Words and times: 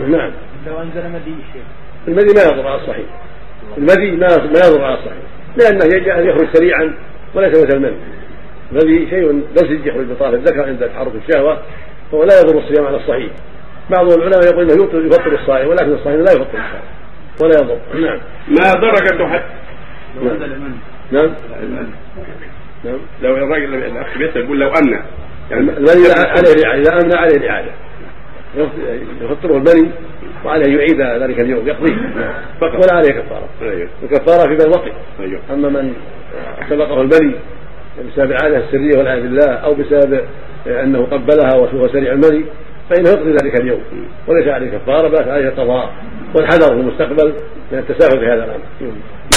نعم. 0.00 0.32
لو 0.66 0.82
أنزل 0.82 1.08
مدي 1.08 1.34
الشيخ 1.48 1.66
المدي 2.08 2.34
ما 2.34 2.42
يضر 2.42 2.68
على 2.68 2.80
الصحيح. 2.80 3.06
المدي 3.78 4.10
ما 4.10 4.26
ما 4.36 4.66
يضر 4.66 4.84
على 4.84 4.94
الصحيح. 4.94 5.22
لأنه 5.56 6.28
يخرج 6.28 6.48
سريعا 6.52 6.94
وليس 7.34 7.50
مثل 7.50 7.76
المني 7.76 7.96
الذي 8.72 9.10
شيء 9.10 9.42
لزج 9.56 9.86
يخرج 9.86 10.06
بطرف 10.06 10.34
الذكر 10.34 10.64
عند 10.64 10.88
تحرك 10.88 11.12
الشهوه 11.28 11.58
فهو 12.12 12.24
لا 12.24 12.40
يضر 12.40 12.58
الصيام 12.58 12.86
على 12.86 12.96
الصحيح. 12.96 13.32
بعض 13.90 14.12
العلماء 14.12 14.44
يقول 14.44 14.70
إنه 14.70 15.06
يفطر 15.06 15.34
الصائم 15.34 15.68
ولكن 15.68 15.92
الصحيح 15.92 16.14
لا 16.14 16.32
يفطر 16.32 16.58
الصائم. 16.58 16.96
ولا 17.42 17.54
يضر. 17.60 17.78
نعم. 17.94 18.20
ما 18.48 18.72
درجة 18.72 19.26
حد 19.26 19.42
نعم. 21.12 21.30
نعم. 22.84 22.98
لو 23.22 23.36
الراجل 23.36 23.74
الأخ 23.74 24.18
بيسأل 24.18 24.44
يقول 24.44 24.60
لو 24.60 24.68
ان 24.68 24.90
يعني 25.50 25.60
المني 25.60 25.90
عليه 25.90 26.52
الاعاده 26.52 26.80
إذا 26.80 26.92
امنى 26.92 27.14
عليه 27.14 27.36
الاعاده 27.36 27.70
يفطره 29.20 29.56
المني 29.56 29.90
وعليه 30.44 30.76
يعيد 30.76 31.22
ذلك 31.22 31.40
اليوم 31.40 31.68
يقضيه. 31.68 31.96
ولا 32.62 32.94
عليه 32.94 33.10
كفارة. 33.10 33.48
أيوه. 33.62 33.88
الكفارة 34.02 34.48
في 34.48 34.64
من 34.64 34.70
وقت. 34.70 34.92
أيوه. 35.20 35.40
أما 35.50 35.68
من 35.68 35.92
سبقه 36.70 37.00
المني 37.00 37.34
بسبب 38.08 38.30
العادة 38.30 38.58
السرية 38.58 38.98
والعياذ 38.98 39.22
بالله 39.22 39.52
أو 39.52 39.74
بسبب 39.74 40.20
أنه 40.66 41.04
قبلها 41.04 41.54
وهو 41.54 41.88
سريع 41.88 42.12
المني 42.12 42.44
فإنه 42.90 43.08
يقضي 43.10 43.30
ذلك 43.30 43.60
اليوم. 43.60 43.80
وليس 44.28 44.48
عليه 44.48 44.70
كفارة 44.70 45.08
بل 45.08 45.30
عليه 45.30 45.50
قضاء. 45.50 45.94
والحذر 46.34 46.74
في 46.74 46.80
المستقبل 46.80 47.34
من 47.72 47.78
التساهل 47.78 48.20
في 48.20 48.26
هذا 48.26 48.44
الأمر. 48.44 48.92